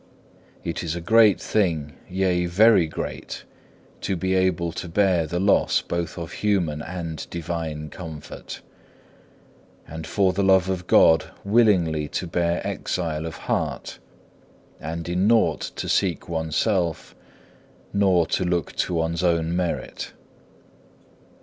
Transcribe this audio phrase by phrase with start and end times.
[0.63, 3.43] It is a great thing, yea very great,
[4.01, 8.61] to be able to bear the loss both of human and divine comfort;
[9.87, 13.99] and for the love of God willingly to bear exile of heart,
[14.79, 17.15] and in nought to seek oneself,
[17.93, 20.13] nor to look to one's own merit.